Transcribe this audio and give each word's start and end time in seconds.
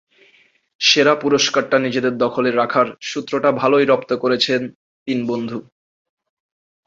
সেরা 0.81 1.13
পুরস্কারটা 1.15 1.77
নিজেদের 1.79 2.13
দখলে 2.17 2.49
রাখার 2.51 2.87
সূত্রটা 3.01 3.49
ভালোই 3.51 3.85
রপ্ত 3.85 4.11
করেছে 4.13 4.53
তিন 5.07 5.19
বন্ধু। 5.27 5.57